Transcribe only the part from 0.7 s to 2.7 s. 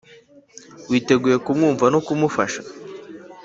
witeguye kumwumva no kumufasha